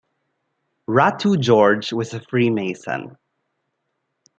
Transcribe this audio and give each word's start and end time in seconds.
Ratu 0.87 1.39
George 1.39 1.93
was 1.93 2.15
a 2.15 2.19
Freemason. 2.21 3.19